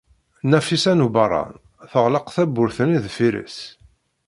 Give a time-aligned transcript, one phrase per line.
[0.49, 1.53] Nafisa n Ubeṛṛan
[1.91, 3.57] teɣleq tawwurt-nni deffir-s.